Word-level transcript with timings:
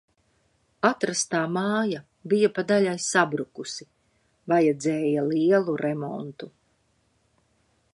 Atrastā 0.87 1.41
māja 1.57 2.01
bija 2.33 2.49
pa 2.57 2.65
daļai 2.73 2.95
sabrukusi, 3.09 3.89
vajadzēja 4.55 5.31
lielu 5.31 5.81
remontu. 5.87 6.55